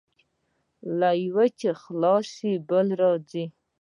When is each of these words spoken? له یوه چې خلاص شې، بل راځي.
له 0.99 1.09
یوه 1.25 1.45
چې 1.59 1.69
خلاص 1.81 2.25
شې، 2.35 2.51
بل 2.69 2.87
راځي. 3.01 3.45